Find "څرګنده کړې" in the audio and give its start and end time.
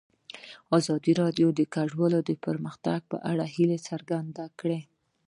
3.89-4.79